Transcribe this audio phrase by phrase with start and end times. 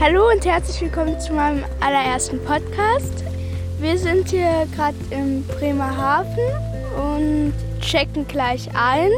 [0.00, 3.24] Hallo und herzlich willkommen zu meinem allerersten Podcast.
[3.80, 6.38] Wir sind hier gerade im Bremerhaven
[6.96, 9.10] und checken gleich ein.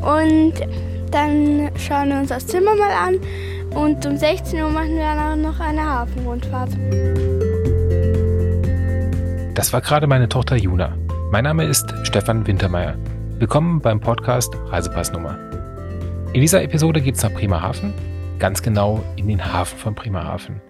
[0.00, 0.54] Und
[1.10, 3.20] dann schauen wir uns das Zimmer mal an.
[3.74, 6.70] Und um 16 Uhr machen wir dann noch eine Hafenrundfahrt.
[9.52, 10.96] Das war gerade meine Tochter Juna.
[11.30, 12.96] Mein Name ist Stefan Wintermeyer.
[13.38, 15.38] Willkommen beim Podcast Reisepassnummer.
[16.32, 17.92] In dieser Episode geht es nach Bremerhaven
[18.38, 20.60] ganz genau in den Hafen von Bremerhaven.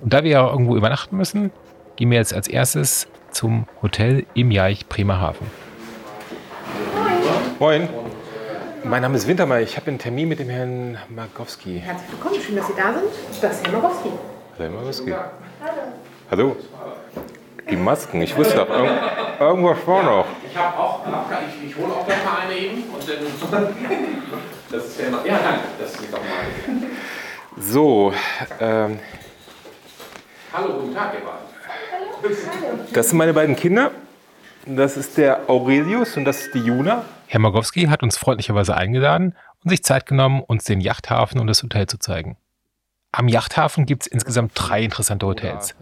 [0.00, 1.50] Und da wir ja irgendwo übernachten müssen,
[1.96, 5.46] gehen wir jetzt als erstes zum Hotel im Jaich Bremerhaven.
[7.58, 7.88] Moin.
[8.84, 9.62] Mein Name ist Wintermeyer.
[9.62, 11.80] Ich habe einen Termin mit dem Herrn Magowski.
[11.84, 13.42] Herzlich willkommen, schön, dass Sie da sind.
[13.42, 14.10] Das ist Herr Magowski.
[14.58, 15.14] Herr Magowski.
[16.30, 16.56] Hallo.
[17.68, 19.00] Die Masken, ich wusste doch, irgend,
[19.40, 20.26] irgendwas war noch.
[20.48, 21.00] Ich habe auch,
[21.48, 23.66] ich, ich hole auch gleich mal eine eben und dann.
[24.70, 25.26] Das ist ja immer.
[25.26, 26.88] Ja, danke, das ist auch mal.
[27.58, 28.12] So,
[28.60, 28.98] ähm,
[30.52, 32.92] Hallo, guten Tag, ihr beiden.
[32.92, 33.90] das sind meine beiden Kinder.
[34.66, 37.04] Das ist der Aurelius und das ist die Juna.
[37.28, 41.62] Herr Magowski hat uns freundlicherweise eingeladen und sich Zeit genommen, uns den Yachthafen und das
[41.62, 42.36] Hotel zu zeigen.
[43.12, 45.74] Am Yachthafen gibt es insgesamt drei interessante Hotels.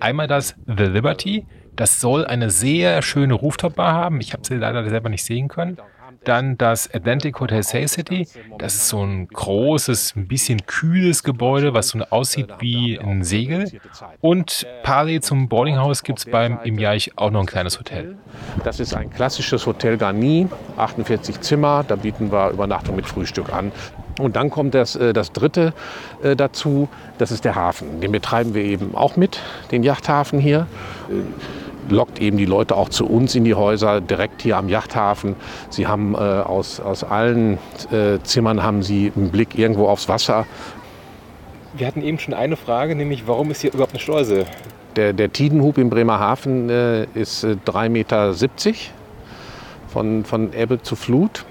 [0.00, 1.46] Einmal das The Liberty.
[1.76, 4.20] Das soll eine sehr schöne Rooftop-Bar haben.
[4.20, 5.78] Ich habe sie leider selber nicht sehen können.
[6.28, 8.28] Dann das Atlantic Hotel Sail City.
[8.58, 13.72] Das ist so ein großes, ein bisschen kühles Gebäude, was so aussieht wie ein Segel.
[14.20, 18.18] Und parallel zum Boardinghaus gibt es beim im Jaich auch noch ein kleines Hotel.
[18.62, 21.82] Das ist ein klassisches Hotel Garni, 48 Zimmer.
[21.88, 23.72] Da bieten wir Übernachtung mit Frühstück an.
[24.18, 25.72] Und dann kommt das, äh, das dritte
[26.22, 28.02] äh, dazu, das ist der Hafen.
[28.02, 29.40] Den betreiben wir eben auch mit,
[29.70, 30.66] den Yachthafen hier.
[31.88, 35.36] Äh, lockt eben die Leute auch zu uns in die Häuser, direkt hier am Yachthafen.
[35.70, 37.58] Sie haben äh, aus, aus allen
[37.90, 40.46] äh, Zimmern haben sie einen Blick irgendwo aufs Wasser.
[41.74, 44.46] Wir hatten eben schon eine Frage, nämlich warum ist hier überhaupt eine Schleuse?
[44.96, 48.34] Der, der Tidenhub in Bremerhaven äh, ist äh, 3,70 Meter
[49.88, 51.44] von, von Ebbe zu Flut.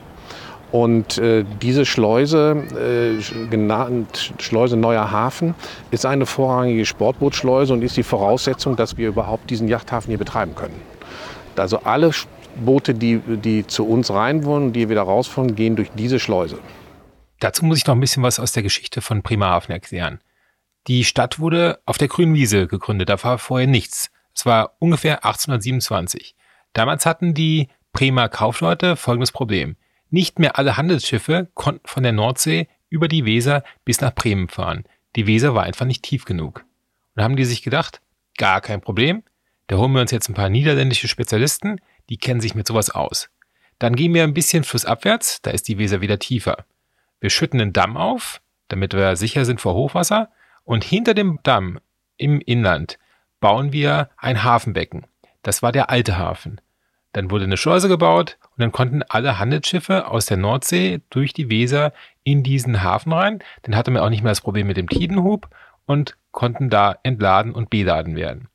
[0.72, 5.56] Und äh, diese Schleuse, äh, genannt Schleuse Neuer Hafen,
[5.92, 10.56] ist eine vorrangige Sportbootschleuse und ist die Voraussetzung, dass wir überhaupt diesen Yachthafen hier betreiben
[10.56, 10.80] können.
[11.56, 12.12] Also alle
[12.58, 16.20] Boote, die, die zu uns rein wollen und die wieder raus wollen, gehen durch diese
[16.20, 16.60] Schleuse.
[17.40, 20.20] Dazu muss ich noch ein bisschen was aus der Geschichte von Bremerhaven erklären.
[20.88, 24.10] Die Stadt wurde auf der grünen Wiese gegründet, da war vorher nichts.
[24.34, 26.36] Es war ungefähr 1827.
[26.74, 29.76] Damals hatten die Bremer Kaufleute folgendes Problem.
[30.10, 34.86] Nicht mehr alle Handelsschiffe konnten von der Nordsee über die Weser bis nach Bremen fahren.
[35.16, 36.66] Die Weser war einfach nicht tief genug.
[37.16, 38.02] Und haben die sich gedacht,
[38.38, 39.24] gar kein Problem,
[39.68, 43.30] da holen wir uns jetzt ein paar niederländische Spezialisten, die kennen sich mit sowas aus.
[43.80, 46.66] Dann gehen wir ein bisschen flussabwärts, da ist die Weser wieder tiefer.
[47.20, 50.30] Wir schütten einen Damm auf, damit wir sicher sind vor Hochwasser.
[50.64, 51.80] Und hinter dem Damm
[52.18, 53.00] im Inland
[53.40, 55.06] bauen wir ein Hafenbecken.
[55.42, 56.60] Das war der alte Hafen.
[57.18, 61.50] Dann wurde eine Schleuse gebaut und dann konnten alle Handelsschiffe aus der Nordsee durch die
[61.50, 61.92] Weser
[62.24, 63.40] in diesen Hafen rein.
[63.64, 65.50] Dann hatte man auch nicht mehr das Problem mit dem Tidenhub
[65.88, 68.50] und konnten da entladen und beladen werden.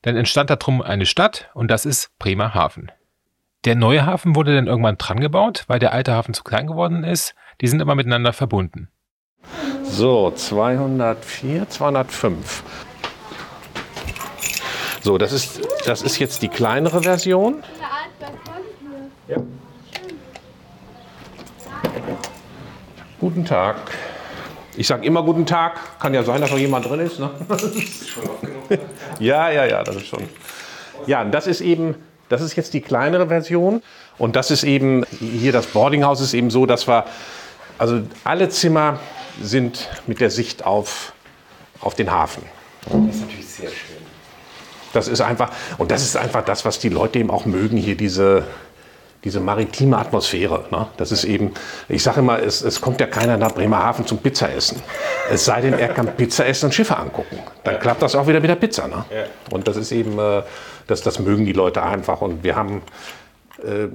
[0.00, 2.90] Dann entstand darum eine Stadt und das ist Bremerhaven.
[3.66, 7.04] Der neue Hafen wurde dann irgendwann dran gebaut, weil der alte Hafen zu klein geworden
[7.04, 7.34] ist.
[7.60, 8.88] Die sind immer miteinander verbunden.
[9.82, 12.62] So, 204, 205.
[15.06, 17.62] So, das ist, das ist jetzt die kleinere Version.
[23.20, 23.76] Guten Tag.
[24.76, 25.98] Ich sage immer guten Tag.
[25.98, 27.18] Kann ja sein, dass noch jemand drin ist.
[27.18, 27.30] Ne?
[29.18, 30.24] ja, ja, ja, das ist schon.
[31.06, 31.94] Ja, das ist eben,
[32.28, 33.82] das ist jetzt die kleinere Version.
[34.18, 37.04] Und das ist eben, hier das Boardinghaus ist eben so, dass wir,
[37.78, 39.00] also alle Zimmer
[39.40, 41.12] sind mit der Sicht auf,
[41.80, 42.42] auf den Hafen.
[42.84, 43.95] Das ist natürlich sehr schön.
[44.96, 47.96] Das ist einfach, und das ist einfach das, was die Leute eben auch mögen, hier
[47.96, 48.44] diese,
[49.24, 50.64] diese maritime Atmosphäre.
[50.70, 50.86] Ne?
[50.96, 51.52] Das ist eben,
[51.88, 54.82] ich sage immer, es, es kommt ja keiner nach Bremerhaven zum Pizza essen.
[55.30, 57.38] Es sei denn, er kann Pizza essen und Schiffe angucken.
[57.64, 58.88] Dann klappt das auch wieder mit der Pizza.
[58.88, 59.04] Ne?
[59.50, 60.42] Und das ist eben, äh,
[60.86, 62.22] das, das mögen die Leute einfach.
[62.22, 62.80] Und wir haben.
[63.62, 63.88] Äh,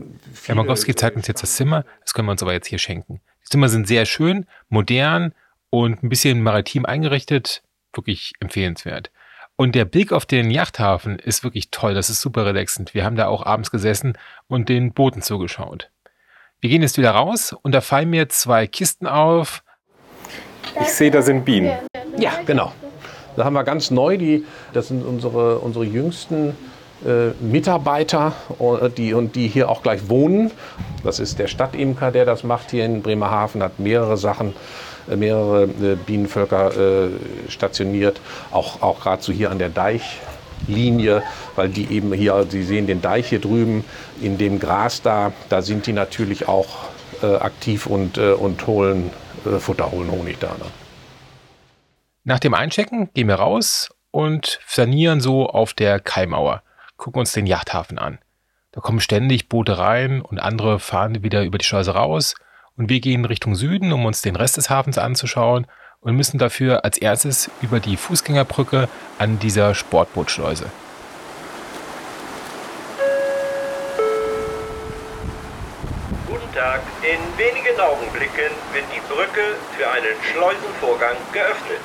[0.46, 3.22] Herr Magowski zeigt uns jetzt das Zimmer, das können wir uns aber jetzt hier schenken.
[3.44, 5.34] Die Zimmer sind sehr schön, modern
[5.70, 7.64] und ein bisschen maritim eingerichtet,
[7.94, 9.12] wirklich empfehlenswert.
[9.62, 12.96] Und der Blick auf den Yachthafen ist wirklich toll, das ist super relaxend.
[12.96, 14.18] Wir haben da auch abends gesessen
[14.48, 15.92] und den Booten zugeschaut.
[16.62, 19.62] Wir gehen jetzt wieder raus und da fallen mir zwei Kisten auf.
[20.82, 21.74] Ich sehe, da sind Bienen.
[22.18, 22.72] Ja, genau.
[23.36, 26.58] Da haben wir ganz neu, die, das sind unsere, unsere jüngsten
[27.06, 30.50] äh, Mitarbeiter, äh, die, und die hier auch gleich wohnen.
[31.04, 34.56] Das ist der Stadtimker, der das macht hier in Bremerhaven, hat mehrere Sachen,
[35.08, 37.10] mehrere äh, Bienenvölker äh,
[37.50, 38.22] stationiert,
[38.52, 41.24] auch, auch gerade so hier an der Deichlinie,
[41.56, 43.84] weil die eben hier, Sie sehen den Deich hier drüben,
[44.22, 46.68] in dem Gras da, da sind die natürlich auch
[47.22, 49.12] äh, aktiv und, und holen
[49.60, 50.50] Futter, holen Honig da.
[50.50, 50.66] Ne?
[52.24, 56.62] Nach dem Einchecken gehen wir raus und sanieren so auf der Kaimauer,
[56.98, 58.20] gucken uns den Yachthafen an.
[58.72, 62.36] Da kommen ständig Boote rein und andere fahren wieder über die Schleuse raus
[62.78, 65.68] und wir gehen Richtung Süden, um uns den Rest des Hafens anzuschauen
[66.00, 68.90] und müssen dafür als erstes über die Fußgängerbrücke
[69.20, 70.66] an dieser Sportbootschleuse.
[76.28, 76.82] Guten Tag.
[77.04, 81.82] In wenigen Augenblicken wird die Brücke für einen Schleusenvorgang geöffnet.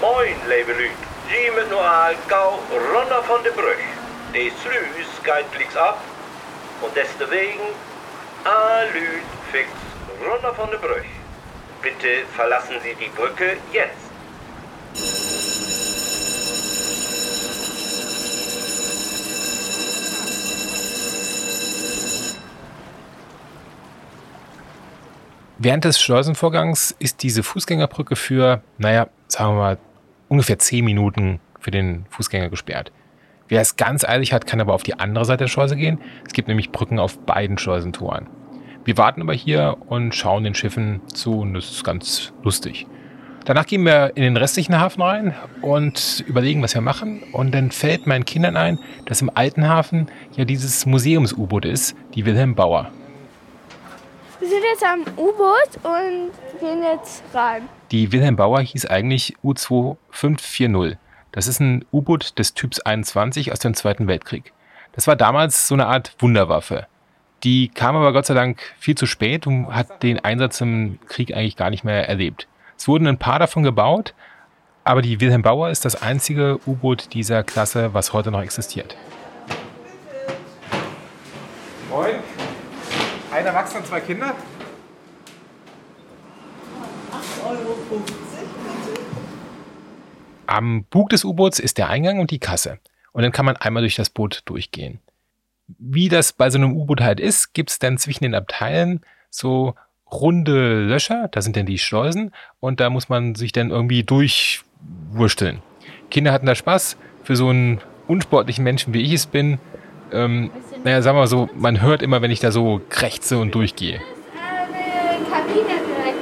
[0.00, 0.90] Moin, lieve Lüd.
[1.28, 2.58] Zie met nu al gauw
[2.94, 3.84] runter von der Brücke.
[4.32, 5.98] Die Sluis geht ab
[6.80, 7.60] und deswegen
[8.44, 9.68] Alüd fix
[10.26, 11.04] runter von der Brücke.
[11.82, 14.08] Bitte verlassen Sie die Brücke jetzt.
[25.60, 29.78] Während des Schleusenvorgangs ist diese Fußgängerbrücke für, naja, sagen wir mal,
[30.28, 32.92] ungefähr zehn Minuten für den Fußgänger gesperrt.
[33.48, 36.00] Wer es ganz eilig hat, kann aber auf die andere Seite der Schleuse gehen.
[36.24, 38.28] Es gibt nämlich Brücken auf beiden Schleusentoren.
[38.88, 42.86] Wir warten aber hier und schauen den Schiffen zu und das ist ganz lustig.
[43.44, 47.22] Danach gehen wir in den restlichen Hafen rein und überlegen, was wir machen.
[47.32, 52.24] Und dann fällt meinen Kindern ein, dass im alten Hafen ja dieses Museums-U-Boot ist, die
[52.24, 52.90] Wilhelm Bauer.
[54.40, 57.68] Wir sind jetzt am U-Boot und gehen jetzt rein.
[57.90, 60.96] Die Wilhelm Bauer hieß eigentlich U-2540.
[61.32, 64.54] Das ist ein U-Boot des Typs 21 aus dem Zweiten Weltkrieg.
[64.92, 66.86] Das war damals so eine Art Wunderwaffe.
[67.44, 71.34] Die kam aber Gott sei Dank viel zu spät und hat den Einsatz im Krieg
[71.34, 72.48] eigentlich gar nicht mehr erlebt.
[72.76, 74.14] Es wurden ein paar davon gebaut,
[74.82, 78.96] aber die Wilhelm Bauer ist das einzige U-Boot dieser Klasse, was heute noch existiert.
[81.90, 82.16] Moin.
[83.32, 84.34] Ein Erwachsener, zwei Kinder?
[87.12, 88.12] 8,50 Euro bitte.
[90.46, 92.78] Am Bug des U-Boots ist der Eingang und die Kasse.
[93.12, 95.00] Und dann kann man einmal durch das Boot durchgehen.
[95.78, 99.00] Wie das bei so einem U-Boot halt ist, gibt es dann zwischen den Abteilen
[99.30, 99.74] so
[100.10, 105.60] runde Löcher, da sind dann die Schleusen und da muss man sich dann irgendwie durchwursteln.
[106.10, 106.96] Kinder hatten da Spaß.
[107.22, 109.58] Für so einen unsportlichen Menschen, wie ich es bin,
[110.12, 110.50] ähm,
[110.84, 114.00] naja, sagen wir mal so, man hört immer, wenn ich da so krächze und durchgehe.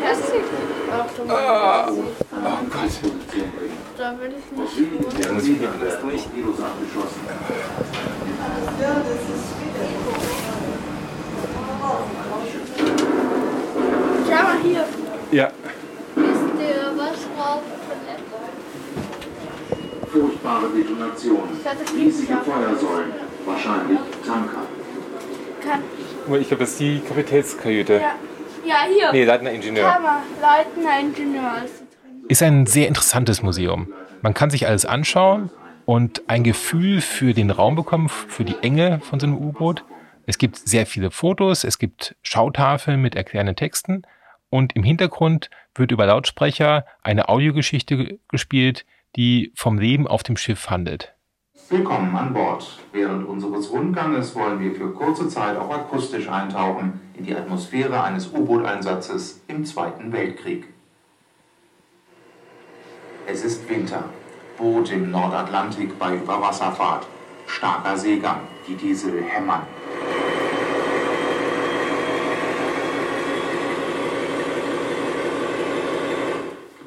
[0.05, 1.89] Das mal.
[1.91, 2.03] Oh
[2.71, 2.91] Gott.
[3.97, 5.67] Da will ich nicht.
[14.29, 14.85] Schau mal hier.
[15.33, 15.47] Ja.
[15.47, 15.55] Ist
[16.17, 17.63] der was drauf?
[20.13, 21.43] Furchtbare Detonation.
[21.95, 23.13] Riesige Feuersäulen.
[23.45, 24.63] Wahrscheinlich Tanker.
[25.63, 25.83] Kann,
[26.41, 27.95] Ich glaube, das ist die Kapitänskajüte.
[27.95, 28.15] ja.
[28.65, 29.13] ja, hier.
[29.13, 29.95] Nee, Leitender Ingenieur.
[29.95, 30.23] Hammer.
[30.41, 32.25] Leitender Ingenieur ist drin.
[32.29, 33.93] Ist ein sehr interessantes Museum.
[34.23, 35.51] Man kann sich alles anschauen
[35.87, 39.85] und ein Gefühl für den Raum bekommen, für die Enge von so einem U-Boot.
[40.27, 44.03] Es gibt sehr viele Fotos, es gibt Schautafeln mit erklärenden Texten
[44.51, 50.37] und im Hintergrund wird über Lautsprecher eine Audiogeschichte ge- gespielt, die vom Leben auf dem
[50.37, 51.15] Schiff handelt.
[51.71, 52.79] Willkommen an Bord.
[52.93, 58.29] Während unseres Rundganges wollen wir für kurze Zeit auch akustisch eintauchen in die Atmosphäre eines
[58.33, 60.67] U-Boot-Einsatzes im Zweiten Weltkrieg.
[63.27, 64.05] Es ist Winter.
[64.57, 67.07] Boot im Nordatlantik bei Überwasserfahrt.
[67.47, 68.41] Starker Seegang.
[68.67, 69.63] Die Diesel hämmern.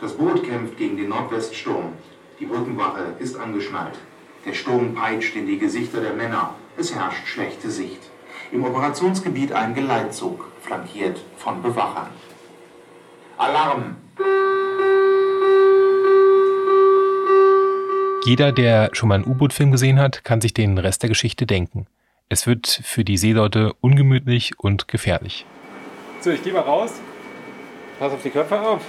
[0.02, 1.94] Das Boot kämpft gegen den Nordweststurm.
[2.40, 4.00] Die Brückenwache ist angeschnallt.
[4.46, 6.56] Der Sturm peitscht in die Gesichter der Männer.
[6.78, 8.10] Es herrscht schlechte Sicht.
[8.52, 12.10] Im Operationsgebiet ein Geleitzug, flankiert von Bewachern.
[13.38, 13.98] Alarm!
[18.26, 21.88] Jeder, der schon mal einen U-Boot-Film gesehen hat, kann sich den Rest der Geschichte denken.
[22.28, 25.46] Es wird für die Seeleute ungemütlich und gefährlich.
[26.20, 27.00] So, ich gehe mal raus.
[27.98, 28.82] Pass auf die Köpfe auf.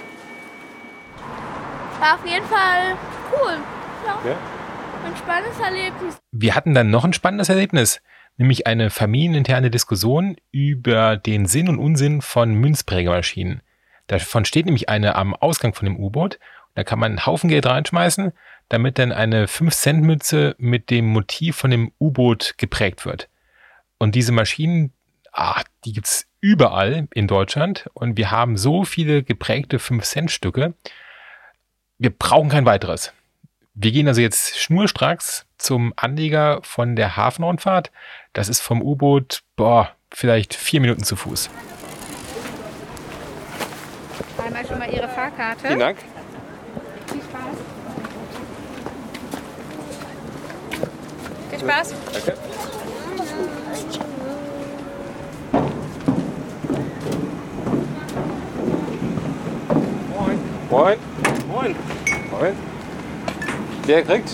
[2.01, 2.97] War auf jeden Fall
[3.33, 3.57] cool.
[4.05, 4.31] Ja.
[4.31, 4.37] Ja.
[5.07, 6.19] Ein spannendes Erlebnis.
[6.33, 8.03] Wir hatten dann noch ein spannendes Erlebnis,
[8.37, 13.63] nämlich eine familieninterne Diskussion über den Sinn und Unsinn von Münzprägemaschinen.
[14.09, 16.41] Davon steht nämlich eine am Ausgang von dem U-Boot.
[16.75, 18.33] Da kann man einen Haufen Geld reinschmeißen.
[18.71, 23.29] Damit dann eine 5-Cent-Münze mit dem Motiv von dem U-Boot geprägt wird.
[23.99, 24.93] Und diese Maschinen,
[25.33, 30.73] ah, die gibt's überall in Deutschland und wir haben so viele geprägte 5-Cent-Stücke.
[31.99, 33.12] Wir brauchen kein weiteres.
[33.75, 37.91] Wir gehen also jetzt schnurstracks zum Anleger von der Hafenrundfahrt.
[38.33, 41.50] Das ist vom U-Boot, boah, vielleicht vier Minuten zu Fuß.
[44.39, 45.67] Einmal schon mal Ihre Fahrkarte.
[45.67, 45.99] Vielen Dank.
[47.09, 47.70] Viel Spaß.
[51.61, 51.95] Spaß.
[52.12, 52.37] Danke.
[60.14, 60.38] Moin.
[60.71, 60.99] Moin.
[61.49, 61.76] Moin.
[62.31, 62.57] Moin.
[63.87, 64.31] Wer kriegt?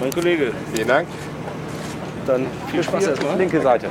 [0.00, 0.52] Mein Kollege.
[0.74, 1.08] Vielen Dank.
[2.26, 3.38] Dann viel Spaß erstmal.
[3.38, 3.88] Linke Seite.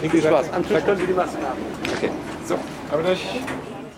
[0.00, 0.52] Viel Spaß.
[0.52, 1.58] Am Tisch können Sie die Maske haben.
[1.96, 2.10] Okay.
[2.46, 2.58] So,
[2.90, 3.26] aber durch.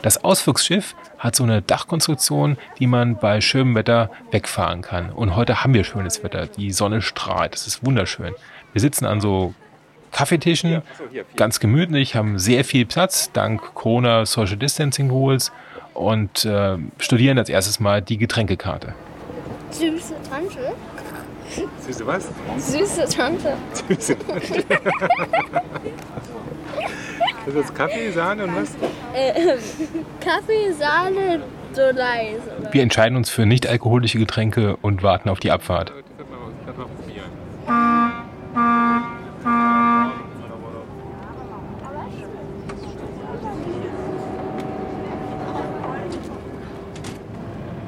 [0.02, 5.11] Das Ausflugsschiff hat so eine Dachkonstruktion, die man bei schönem Wetter wegfahren kann.
[5.11, 6.47] Und heute haben wir schönes Wetter.
[6.47, 7.52] Die Sonne strahlt.
[7.52, 8.35] Das ist wunderschön.
[8.73, 9.52] Wir sitzen an so
[10.11, 10.80] Kaffeetischen,
[11.37, 15.52] ganz gemütlich, haben sehr viel Platz, dank Corona Social Distancing Rules
[15.95, 18.95] und äh, studieren als erstes mal die Getränkekarte.
[19.71, 20.73] Süße Tante.
[21.87, 22.28] Süße was?
[22.59, 23.57] Süße Tante.
[23.88, 24.16] Süße
[27.47, 28.75] Das ist Kaffee, Sahne und was?
[29.15, 29.33] Äh,
[30.21, 31.41] Kaffee, Sahne,
[31.73, 32.43] so leise.
[32.71, 35.93] Wir entscheiden uns für nicht alkoholische Getränke und warten auf die Abfahrt.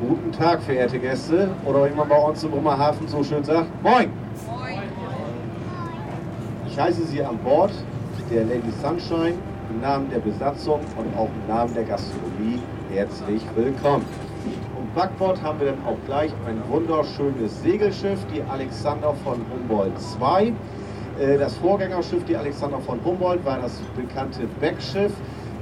[0.01, 1.51] Guten Tag, verehrte Gäste.
[1.65, 4.11] Oder wie man bei uns im Bremerhaven so schön sagt, Moin!
[6.67, 7.71] Ich heiße Sie an Bord
[8.33, 9.35] der Lady Sunshine
[9.69, 12.61] im Namen der Besatzung und auch im Namen der Gastronomie
[12.91, 14.07] herzlich willkommen.
[14.79, 20.55] Und Backbord haben wir dann auch gleich ein wunderschönes Segelschiff, die Alexander von Humboldt II.
[21.21, 25.12] Äh, Das Vorgängerschiff, die Alexander von Humboldt, war das bekannte Beckschiff.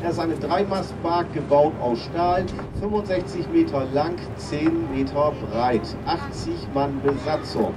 [0.01, 2.45] Das ist eine Dreimastbark gebaut aus Stahl,
[2.81, 7.75] 65 Meter lang, 10 Meter breit, 80 Mann Besatzung.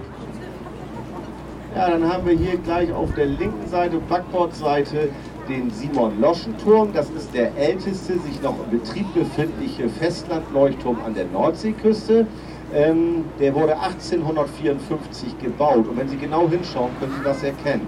[1.75, 5.09] Ja, dann haben wir hier gleich auf der linken Seite, Backbordseite,
[5.49, 6.93] den Simon-Loschen-Turm.
[6.93, 12.27] Das ist der älteste sich noch in Betrieb befindliche Festlandleuchtturm an der Nordseeküste.
[12.75, 15.87] Ähm, der wurde 1854 gebaut.
[15.87, 17.87] Und wenn Sie genau hinschauen, können Sie das erkennen.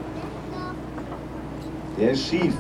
[2.00, 2.56] Der ist schief.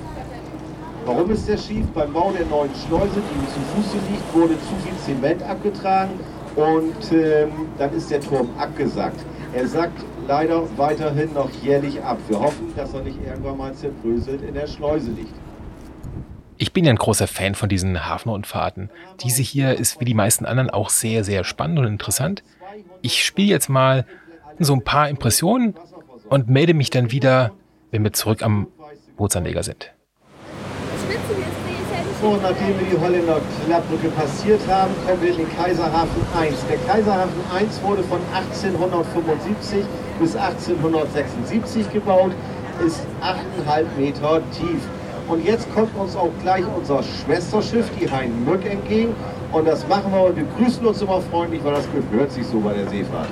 [1.08, 1.88] Warum ist der schief?
[1.96, 6.20] Beim Bau der neuen Schleuse, die zu Fuße liegt, wurde zu viel Zement abgetragen
[6.56, 9.20] und ähm, dann ist der Turm abgesackt.
[9.54, 12.18] Er sackt leider weiterhin noch jährlich ab.
[12.28, 15.34] Wir hoffen, dass er nicht irgendwann mal zerbröselt in der Schleuse liegt.
[16.58, 18.90] Ich bin ja ein großer Fan von diesen Hafenrundfahrten.
[19.22, 22.44] Diese hier ist wie die meisten anderen auch sehr, sehr spannend und interessant.
[23.02, 24.06] Ich spiele jetzt mal
[24.60, 25.76] so ein paar Impressionen
[26.30, 27.52] und melde mich dann wieder,
[27.92, 28.68] wenn wir zurück am
[29.18, 29.92] Bootsanleger sind.
[32.22, 36.56] So, nachdem wir die Holländer Klappbrücke passiert haben, kommen wir in den Kaiserhafen 1.
[36.70, 39.84] Der Kaiserhafen 1 wurde von 1875
[40.20, 42.32] bis 1876 gebaut,
[42.86, 44.82] ist 8,5 Meter tief.
[45.28, 49.14] Und jetzt kommt uns auch gleich unser Schwesterschiff, die Hein Mück, entgegen.
[49.52, 52.60] Und das machen wir und wir grüßen uns immer freundlich, weil das gehört sich so
[52.60, 53.28] bei der Seefahrt.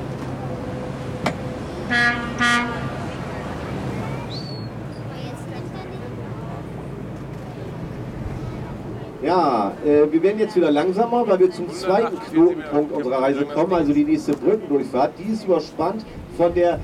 [9.34, 13.74] Ja, äh, wir werden jetzt wieder langsamer, weil wir zum zweiten Knotenpunkt unserer Reise kommen,
[13.74, 15.14] also die nächste Brückendurchfahrt.
[15.18, 16.06] Die ist überspannt
[16.38, 16.80] von der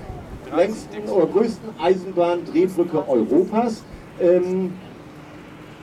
[0.55, 3.83] längsten oder größten Eisenbahn-Drehbrücke Europas.
[4.19, 4.73] Ähm,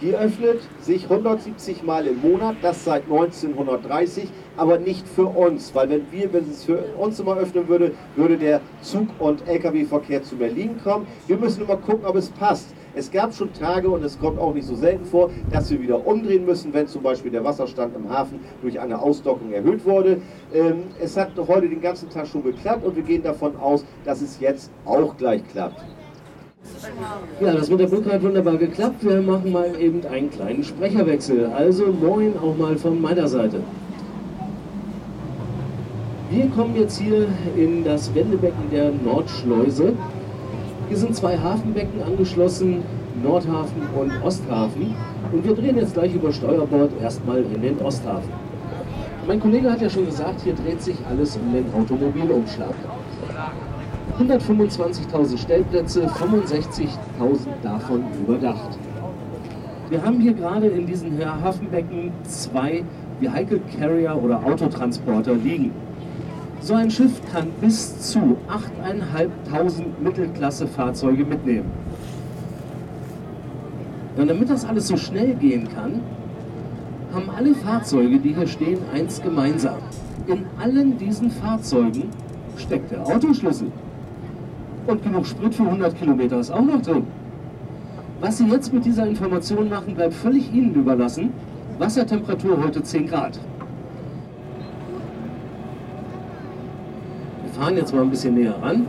[0.00, 5.88] die öffnet sich 170 Mal im Monat, das seit 1930, aber nicht für uns, weil
[5.88, 10.34] wenn wir, wenn es für uns immer öffnen würde, würde der Zug- und Lkw-Verkehr zu
[10.34, 11.06] Berlin kommen.
[11.28, 12.66] Wir müssen immer gucken, ob es passt.
[12.96, 16.06] Es gab schon Tage und es kommt auch nicht so selten vor, dass wir wieder
[16.06, 20.22] umdrehen müssen, wenn zum Beispiel der Wasserstand im Hafen durch eine Ausdockung erhöht wurde.
[20.54, 24.22] Ähm, es hat heute den ganzen Tag schon geklappt und wir gehen davon aus, dass
[24.22, 25.84] es jetzt auch gleich klappt.
[27.38, 29.04] Ja, das mit der Brücke hat wunderbar geklappt.
[29.04, 31.50] Wir machen mal eben einen kleinen Sprecherwechsel.
[31.54, 33.60] Also moin auch mal von meiner Seite.
[36.30, 39.92] Wir kommen jetzt hier in das Wendebecken der Nordschleuse.
[40.88, 42.82] Hier sind zwei Hafenbecken angeschlossen,
[43.20, 44.94] Nordhafen und Osthafen.
[45.32, 48.30] Und wir drehen jetzt gleich über Steuerbord erstmal in den Osthafen.
[49.26, 52.74] Mein Kollege hat ja schon gesagt, hier dreht sich alles um den Automobilumschlag.
[54.20, 56.88] 125.000 Stellplätze, 65.000
[57.64, 58.78] davon überdacht.
[59.90, 62.84] Wir haben hier gerade in diesen Hafenbecken zwei
[63.18, 65.72] Vehicle Carrier oder Autotransporter liegen.
[66.66, 71.70] So ein Schiff kann bis zu 8.500 Mittelklasse-Fahrzeuge mitnehmen.
[74.16, 76.00] Und damit das alles so schnell gehen kann,
[77.14, 79.76] haben alle Fahrzeuge, die hier stehen, eins gemeinsam.
[80.26, 82.08] In allen diesen Fahrzeugen
[82.56, 83.70] steckt der Autoschlüssel.
[84.88, 87.04] Und genug Sprit für 100 Kilometer ist auch noch drin.
[88.20, 91.32] Was Sie jetzt mit dieser Information machen, bleibt völlig Ihnen überlassen.
[91.78, 93.38] Wassertemperatur heute 10 Grad.
[97.56, 98.86] Fahren jetzt mal ein bisschen näher ran.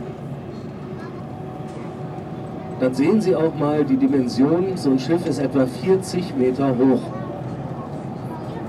[2.80, 4.76] Dann sehen Sie auch mal die Dimension.
[4.76, 7.00] So ein Schiff ist etwa 40 Meter hoch.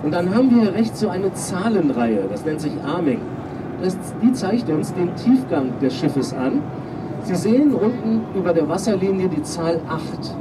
[0.02, 3.20] Und dann haben wir rechts so eine Zahlenreihe, das nennt sich Arming.
[3.84, 6.62] Das, die zeigt uns den Tiefgang des Schiffes an.
[7.24, 10.36] Sie sehen unten über der Wasserlinie die Zahl 8.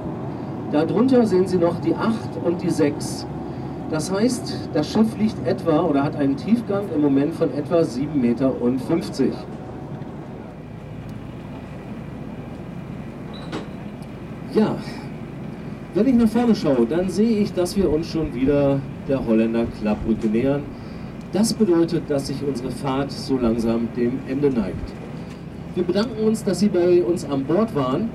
[0.71, 3.27] Darunter sehen Sie noch die 8 und die 6.
[3.91, 8.15] Das heißt, das Schiff liegt etwa oder hat einen Tiefgang im Moment von etwa 7,50
[8.15, 8.53] Meter.
[14.55, 14.77] Ja,
[15.95, 19.67] wenn ich nach vorne schaue, dann sehe ich, dass wir uns schon wieder der Holländer
[19.81, 20.63] Klappbrücke nähern.
[21.33, 24.93] Das bedeutet, dass sich unsere Fahrt so langsam dem Ende neigt.
[25.75, 28.11] Wir bedanken uns, dass Sie bei uns an Bord waren,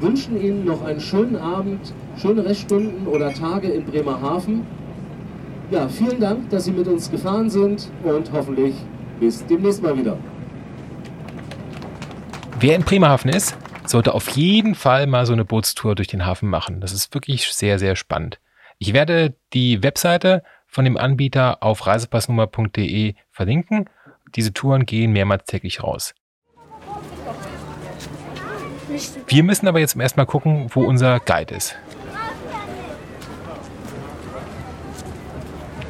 [0.00, 4.62] wünschen Ihnen noch einen schönen Abend, schöne Reststunden oder Tage in Bremerhaven.
[5.70, 8.74] Ja, vielen Dank, dass Sie mit uns gefahren sind und hoffentlich
[9.18, 10.16] bis demnächst mal wieder.
[12.60, 16.48] Wer in Bremerhaven ist, sollte auf jeden Fall mal so eine Bootstour durch den Hafen
[16.48, 16.80] machen.
[16.80, 18.38] Das ist wirklich sehr, sehr spannend.
[18.78, 23.90] Ich werde die Webseite von dem Anbieter auf reisepassnummer.de verlinken.
[24.36, 26.14] Diese Touren gehen mehrmals täglich raus.
[29.26, 31.76] Wir müssen aber jetzt erstmal gucken, wo unser Guide ist.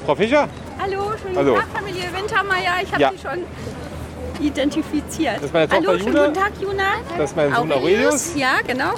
[0.06, 0.48] Frau Fischer?
[0.80, 1.54] Hallo, schönen Hallo.
[1.56, 2.74] Tag, Familie Wintermeier.
[2.80, 3.10] Ich habe Ja.
[3.10, 3.38] Sie schon
[4.40, 5.38] identifiziert.
[5.38, 6.26] Das ist meine Tochter Hallo, schönen Juna.
[6.28, 6.82] guten Tag, Juna.
[7.18, 8.36] Das ist mein Sohn Aurelius.
[8.36, 8.92] Ja, genau.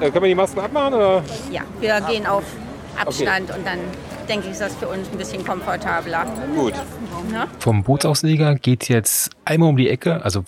[0.00, 0.94] Äh, können wir die Masken abmachen?
[0.94, 1.22] Oder?
[1.52, 2.42] Ja, wir gehen auf
[3.00, 3.78] Abstand und dann
[4.28, 6.26] denke ich, ist das für uns ein bisschen komfortabler.
[6.56, 6.74] Gut.
[7.30, 7.46] Ne?
[7.60, 10.42] Vom Bootsausleger geht jetzt einmal um die Ecke, also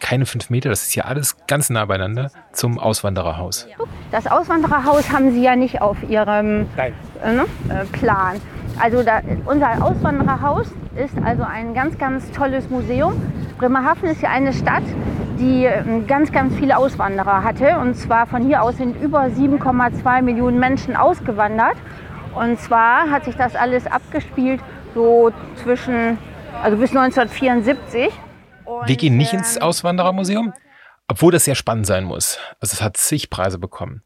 [0.00, 3.66] keine fünf Meter, das ist ja alles ganz nah beieinander, zum Auswandererhaus.
[4.10, 6.90] Das Auswandererhaus haben Sie ja nicht auf Ihrem äh,
[7.32, 8.38] ne, äh, Plan.
[8.78, 13.20] Also da, unser Auswandererhaus ist also ein ganz, ganz tolles Museum.
[13.58, 14.82] Bremerhaven ist ja eine Stadt,
[15.38, 17.78] die äh, ganz, ganz viele Auswanderer hatte.
[17.78, 21.76] Und zwar von hier aus sind über 7,2 Millionen Menschen ausgewandert.
[22.34, 24.60] Und zwar hat sich das alles abgespielt
[24.94, 25.32] so
[25.62, 26.18] zwischen,
[26.62, 28.12] also bis 1974.
[28.86, 30.52] Wir gehen nicht ins Auswanderermuseum,
[31.08, 32.38] obwohl das sehr spannend sein muss.
[32.60, 34.02] Also es hat zig Preise bekommen.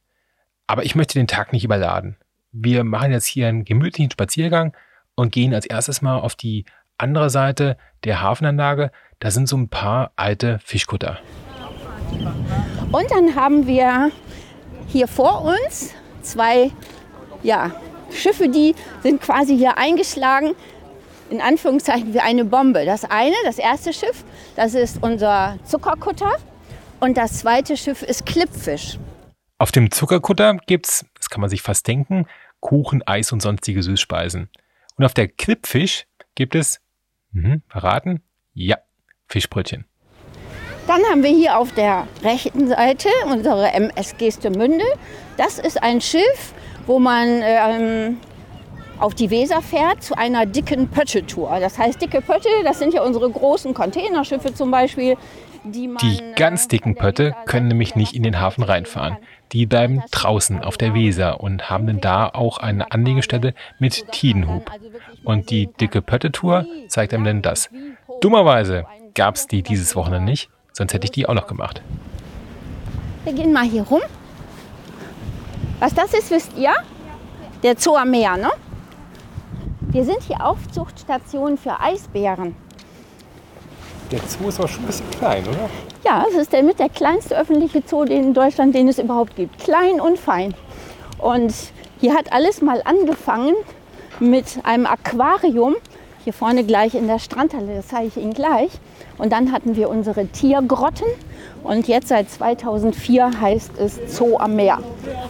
[0.66, 2.16] Aber ich möchte den Tag nicht überladen.
[2.52, 4.74] Wir machen jetzt hier einen gemütlichen Spaziergang
[5.14, 6.64] und gehen als erstes mal auf die
[6.96, 8.90] andere Seite der Hafenanlage.
[9.18, 11.18] Da sind so ein paar alte Fischkutter.
[12.90, 14.10] Und dann haben wir
[14.86, 16.70] hier vor uns zwei
[17.42, 17.72] ja,
[18.10, 20.54] Schiffe, die sind quasi hier eingeschlagen,
[21.28, 22.86] in Anführungszeichen wie eine Bombe.
[22.86, 24.24] Das eine, das erste Schiff,
[24.56, 26.36] das ist unser Zuckerkutter
[27.00, 28.98] und das zweite Schiff ist Klippfisch.
[29.58, 32.26] Auf dem Zuckerkutter gibt's, das kann man sich fast denken,
[32.60, 34.48] Kuchen, Eis und sonstige Süßspeisen.
[34.96, 36.80] Und auf der Klippfisch gibt es,
[37.32, 38.22] mhm, verraten?
[38.54, 38.78] Ja,
[39.26, 39.84] Fischbrötchen.
[40.86, 44.86] Dann haben wir hier auf der rechten Seite unsere MS Gestemünde.
[45.36, 46.54] Das ist ein Schiff,
[46.86, 48.16] wo man ähm,
[48.98, 51.60] auf die Weser fährt zu einer dicken Pötte-Tour.
[51.60, 55.18] Das heißt, dicke Pötte, das sind ja unsere großen Containerschiffe zum Beispiel,
[55.62, 59.18] die man Die ganz dicken Pötte können nämlich nicht in den Hafen reinfahren.
[59.52, 64.70] Die bleiben draußen auf der Weser und haben dann da auch eine Anlegestelle mit Tidenhub.
[65.24, 67.70] Und die dicke Pötte-Tour zeigt einem dann das.
[68.20, 71.82] Dummerweise gab es die dieses Wochenende nicht, sonst hätte ich die auch noch gemacht.
[73.24, 74.00] Wir gehen mal hier rum.
[75.80, 76.74] Was das ist, wisst ihr?
[77.62, 78.50] Der Zoo am Meer, ne?
[79.80, 82.54] Wir sind hier Aufzuchtstation für Eisbären.
[84.10, 85.68] Der Zoo ist aber schon ein bisschen klein, oder?
[86.02, 89.58] Ja, es ist der mit der kleinste öffentliche Zoo in Deutschland, den es überhaupt gibt.
[89.58, 90.54] Klein und fein.
[91.18, 91.52] Und
[92.00, 93.54] hier hat alles mal angefangen
[94.18, 95.76] mit einem Aquarium.
[96.24, 98.70] Hier vorne gleich in der Strandhalle, das zeige ich Ihnen gleich.
[99.18, 101.06] Und dann hatten wir unsere Tiergrotten.
[101.62, 104.78] Und jetzt seit 2004 heißt es Zoo am Meer.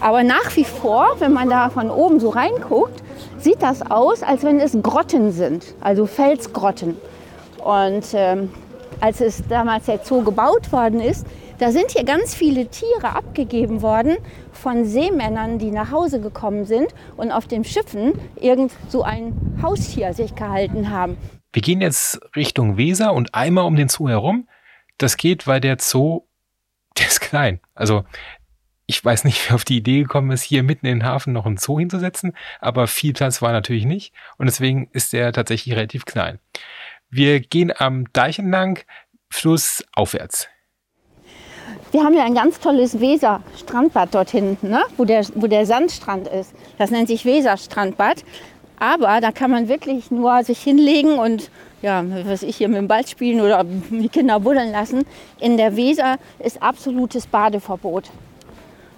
[0.01, 3.03] Aber nach wie vor, wenn man da von oben so reinguckt,
[3.39, 6.97] sieht das aus, als wenn es Grotten sind, also Felsgrotten.
[7.65, 8.51] Und ähm,
[9.01, 11.27] als es damals der Zoo gebaut worden ist,
[11.59, 14.17] Da sind hier ganz viele Tiere abgegeben worden
[14.53, 20.15] von Seemännern, die nach Hause gekommen sind und auf den Schiffen irgend so ein Haustier
[20.15, 21.17] sich gehalten haben.
[21.53, 24.49] Wir gehen jetzt Richtung Weser und einmal um den Zoo herum.
[24.99, 26.29] Das geht, weil der Zoo,
[26.99, 27.61] der ist klein.
[27.75, 28.05] Also
[28.87, 31.45] ich weiß nicht, wer auf die Idee gekommen ist, hier mitten in den Hafen noch
[31.45, 36.05] einen Zoo hinzusetzen, aber viel Platz war natürlich nicht und deswegen ist der tatsächlich relativ
[36.05, 36.39] klein.
[37.11, 38.81] Wir gehen am Deich entlang,
[39.31, 40.49] flussaufwärts.
[41.91, 44.83] Wir haben ja ein ganz tolles Weser-Strandbad dort hinten, ne?
[44.99, 46.53] wo, der, wo der Sandstrand ist.
[46.77, 48.25] Das nennt sich Weser-Strandbad.
[48.79, 51.51] Aber da kann man wirklich nur sich hinlegen und
[51.83, 55.05] ja, was ich hier mit dem Ball spielen oder die Kinder buddeln lassen.
[55.41, 58.11] In der Weser ist absolutes Badeverbot,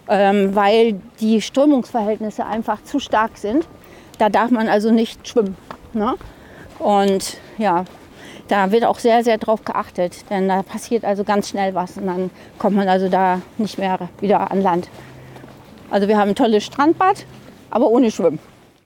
[0.09, 3.67] ähm, weil die Strömungsverhältnisse einfach zu stark sind.
[4.19, 5.57] Da darf man also nicht schwimmen.
[5.93, 6.15] Ne?
[6.79, 7.85] Und ja,
[8.51, 12.07] da wird auch sehr, sehr drauf geachtet, denn da passiert also ganz schnell was und
[12.07, 14.89] dann kommt man also da nicht mehr wieder an Land.
[15.91, 17.27] Also wir haben ein tolles Strandbad,
[17.71, 18.39] aber ohne Schwimmen.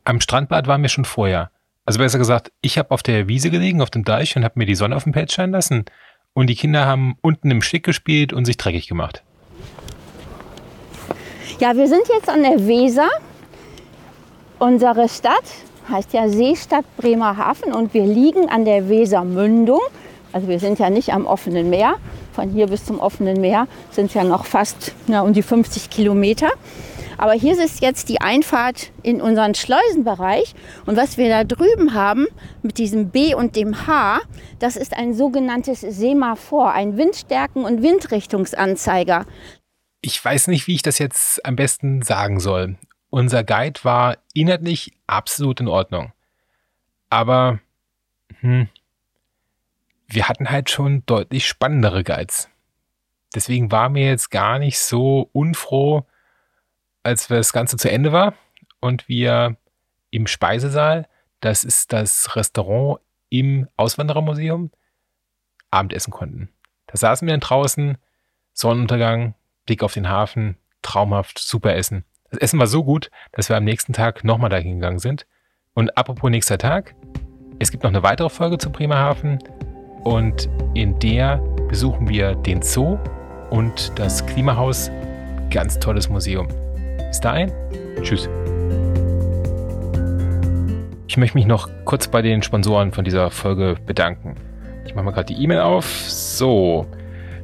[0.05, 1.51] Am Strandbad waren wir schon vorher.
[1.87, 4.67] Also besser gesagt, ich habe auf der Wiese gelegen, auf dem Deich und habe mir
[4.67, 5.85] die Sonne auf dem Pelz scheinen lassen.
[6.33, 9.23] Und die Kinder haben unten im Stick gespielt und sich dreckig gemacht.
[11.61, 13.09] Ja, wir sind jetzt an der Weser.
[14.59, 15.45] Unsere Stadt
[15.89, 19.81] heißt ja Seestadt Bremerhaven und wir liegen an der Wesermündung.
[20.33, 21.97] Also wir sind ja nicht am offenen Meer.
[22.33, 25.91] Von hier bis zum offenen Meer sind es ja noch fast ja, um die 50
[25.91, 26.49] Kilometer.
[27.17, 30.55] Aber hier ist jetzt die Einfahrt in unseren Schleusenbereich.
[30.87, 32.27] Und was wir da drüben haben
[32.63, 34.21] mit diesem B und dem H,
[34.59, 39.27] das ist ein sogenanntes Semaphor, ein Windstärken- und Windrichtungsanzeiger.
[40.01, 42.77] Ich weiß nicht, wie ich das jetzt am besten sagen soll.
[43.15, 46.13] Unser Guide war inhaltlich absolut in Ordnung.
[47.11, 47.61] Aber
[48.41, 48.69] hm,
[50.09, 52.49] wir hatten halt schon deutlich spannendere Guides.
[53.33, 56.05] Deswegen war mir jetzt gar nicht so unfroh,
[57.05, 58.35] als das Ganze zu Ende war
[58.81, 59.59] und wir
[60.11, 61.07] im Speisesaal,
[61.39, 62.99] das ist das Restaurant
[63.29, 64.73] im Auswanderermuseum,
[65.71, 66.49] Abendessen konnten.
[66.89, 67.97] Da saßen wir dann draußen,
[68.55, 72.05] Sonnenuntergang, Blick auf den Hafen, traumhaft, super Essen.
[72.35, 75.25] Das Essen war so gut, dass wir am nächsten Tag nochmal dahin gegangen sind.
[75.73, 76.97] Und apropos nächster Tag,
[77.61, 79.39] es gibt noch eine weitere Folge zu Bremerhaven
[80.03, 81.37] und in der
[81.69, 82.99] besuchen wir den Zoo
[83.51, 84.91] und das Klimahaus.
[85.49, 86.49] Ganz tolles Museum.
[87.07, 87.53] Bis dahin,
[88.03, 88.29] tschüss.
[91.07, 94.35] Ich möchte mich noch kurz bei den Sponsoren von dieser Folge bedanken.
[94.87, 95.87] Ich mache mal gerade die E-Mail auf.
[96.11, 96.85] So,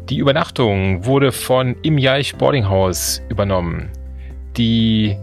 [0.08, 3.92] die Übernachtung wurde von Im Jaich Boarding House übernommen.
[4.56, 5.16] Die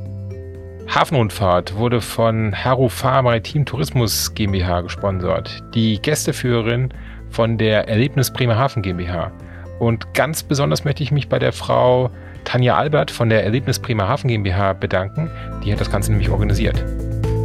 [0.88, 5.64] Hafenrundfahrt wurde von Harufar Maritim Tourismus GmbH gesponsert.
[5.74, 6.94] Die Gästeführerin
[7.30, 9.32] von der Erlebnis Bremerhaven GmbH.
[9.80, 12.10] Und ganz besonders möchte ich mich bei der Frau
[12.46, 15.30] Tanja Albert von der Erlebnis Bremerhaven GmbH bedanken.
[15.64, 16.84] Die hat das Ganze nämlich organisiert.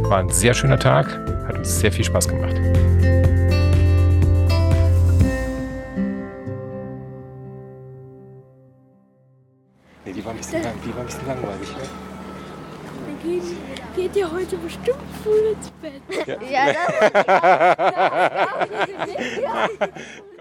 [0.03, 1.07] War ein sehr schöner Tag,
[1.47, 2.62] hat uns sehr viel Spaß gemacht.
[10.43, 11.69] Bisschen, lang, die war ein bisschen langweilig.
[11.69, 11.83] Ne?
[13.05, 13.43] Dann geht,
[13.95, 16.01] geht ihr heute bestimmt früh ins Bett.
[16.27, 16.41] Ja.
[16.41, 17.39] ja das, ja,
[17.79, 20.32] das, das, das, das,